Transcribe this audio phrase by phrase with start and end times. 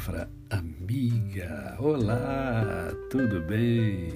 [0.00, 1.76] palavra amiga.
[1.78, 4.08] Olá, tudo bem?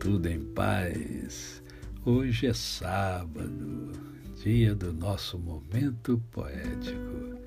[0.00, 1.62] Tudo em paz?
[2.06, 3.92] Hoje é sábado,
[4.42, 7.38] dia do nosso momento poético.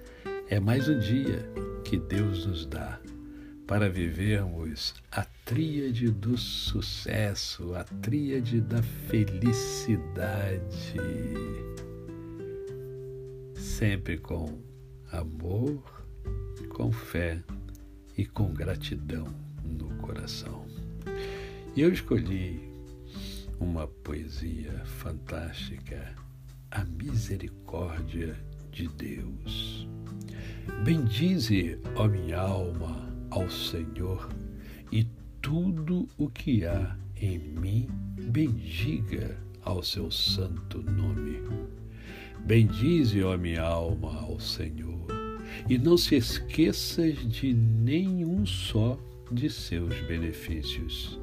[0.50, 1.50] É mais um dia
[1.84, 3.00] que Deus nos dá
[3.66, 10.94] para vivermos a tríade do sucesso, a tríade da felicidade.
[13.55, 14.60] Sempre com
[15.11, 15.96] amor,
[16.70, 17.42] com fé
[18.18, 19.26] e com gratidão
[19.64, 20.66] no coração.
[21.76, 22.60] E eu escolhi
[23.60, 26.16] uma poesia fantástica,
[26.72, 28.36] A Misericórdia
[28.72, 29.88] de Deus.
[30.84, 34.30] Bendize, ó minha alma, ao Senhor,
[34.92, 35.06] e
[35.42, 37.88] tudo o que há em mim
[38.31, 41.42] bendiga ao seu santo nome.
[42.45, 45.06] Bendize, ó minha alma, ao Senhor,
[45.69, 49.00] e não se esqueças de nenhum só
[49.31, 51.19] de seus benefícios.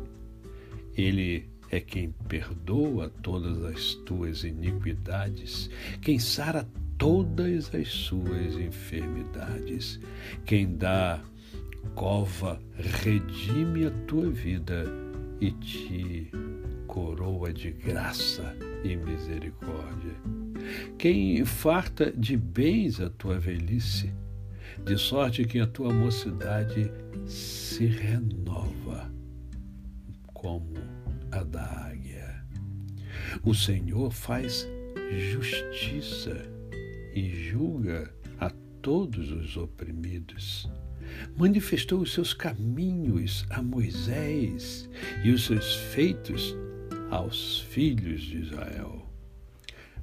[0.96, 5.68] Ele é quem perdoa todas as tuas iniquidades,
[6.00, 6.68] quem sara
[6.98, 9.98] todas as suas enfermidades,
[10.44, 11.22] quem dá
[11.94, 14.84] cova, redime a tua vida
[15.40, 16.30] e te
[16.86, 20.14] coroa de graça e misericórdia.
[20.96, 24.12] Quem farta de bens a tua velhice,
[24.82, 26.90] de sorte que a tua mocidade
[27.26, 29.10] se renova
[30.32, 30.74] como
[31.30, 32.44] a da águia.
[33.42, 34.68] O Senhor faz
[35.32, 36.36] justiça
[37.14, 38.50] e julga a
[38.82, 40.68] todos os oprimidos.
[41.36, 44.88] Manifestou os seus caminhos a Moisés
[45.22, 46.54] e os seus feitos
[47.10, 49.08] aos filhos de Israel.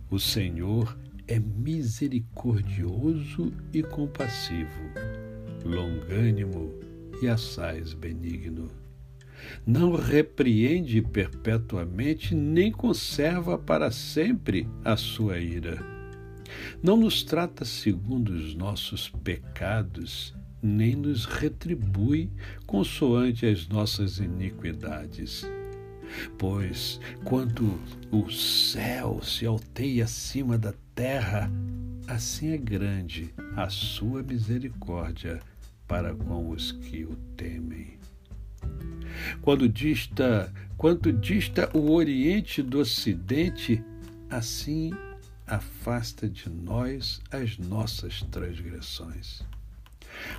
[0.10, 0.98] O Senhor
[1.32, 4.82] é misericordioso e compassivo,
[5.64, 6.74] longânimo
[7.22, 8.68] e assaz benigno.
[9.66, 15.81] Não repreende perpetuamente, nem conserva para sempre a sua ira.
[16.84, 22.30] Não nos trata segundo os nossos pecados, nem nos retribui
[22.68, 25.46] consoante as nossas iniquidades
[26.38, 27.80] Pois, quando
[28.12, 31.50] o céu se alteia acima da terra,
[32.08, 35.40] assim é grande a sua misericórdia
[35.88, 38.00] para com os que o temem.
[39.42, 43.84] Quando dista, quanto dista o Oriente do Ocidente,
[44.30, 44.92] assim
[45.46, 49.44] afasta de nós as nossas transgressões.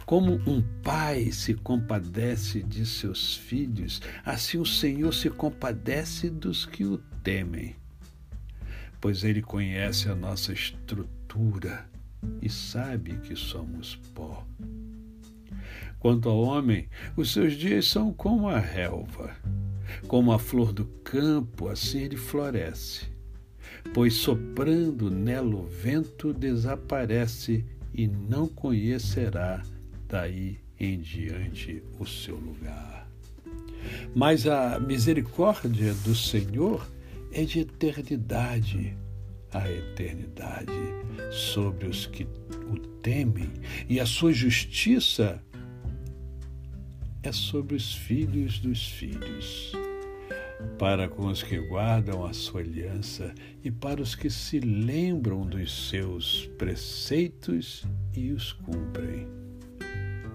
[0.04, 6.84] Como um pai se compadece de seus filhos, assim o Senhor se compadece dos que
[6.84, 7.76] o temem.
[9.00, 11.86] Pois ele conhece a nossa estrutura
[12.40, 14.46] e sabe que somos pó.
[15.98, 19.36] Quanto ao homem, os seus dias são como a relva,
[20.08, 23.10] como a flor do campo, assim ele floresce.
[23.94, 29.62] Pois soprando nela o vento desaparece e não conhecerá
[30.08, 33.08] daí em diante o seu lugar.
[34.14, 36.86] Mas a misericórdia do Senhor
[37.32, 38.96] é de eternidade
[39.52, 40.72] a eternidade
[41.30, 43.50] sobre os que o temem,
[43.88, 45.42] e a sua justiça
[47.22, 49.72] é sobre os filhos dos filhos
[50.82, 53.32] para com os que guardam a sua aliança
[53.62, 59.28] e para os que se lembram dos seus preceitos e os cumprem.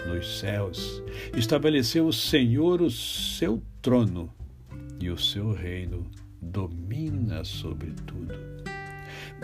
[0.07, 1.03] Nos céus
[1.35, 4.33] estabeleceu o Senhor o seu trono
[5.01, 6.09] e o seu reino
[6.41, 8.33] domina sobre tudo.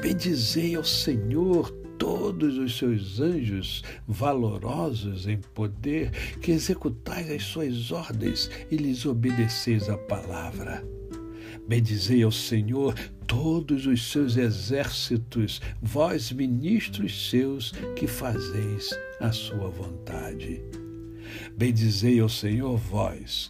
[0.02, 8.52] Bendizei ao Senhor todos os seus anjos valorosos em poder, que executais as suas ordens
[8.70, 10.86] e lhes obedeceis a palavra.
[11.66, 12.94] Bendizei ao Senhor
[13.26, 18.90] todos os seus exércitos, vós ministros seus que fazeis
[19.22, 20.62] a sua vontade.
[21.56, 23.50] Bendizei ao Senhor vós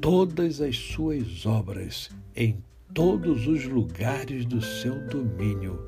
[0.00, 2.58] todas as suas obras em
[2.92, 5.78] todos os lugares do seu domínio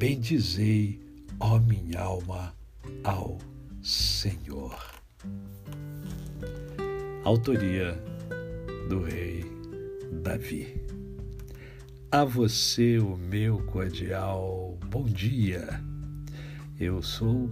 [0.00, 0.98] Bendizei,
[1.40, 2.54] ó minha alma,
[3.02, 3.38] ao
[3.82, 4.78] Senhor.
[7.24, 7.98] Autoria
[8.88, 9.44] do rei
[10.22, 10.80] Davi.
[12.12, 15.82] A você o meu cordial bom dia.
[16.78, 17.50] Eu sou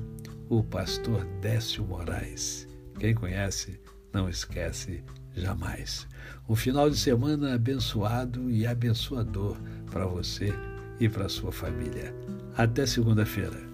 [0.49, 2.69] o pastor Décio Moraes.
[2.99, 3.81] Quem conhece,
[4.13, 5.03] não esquece
[5.35, 6.07] jamais.
[6.49, 9.57] Um final de semana abençoado e abençoador
[9.91, 10.53] para você
[10.99, 12.13] e para sua família.
[12.57, 13.68] Até segunda-feira.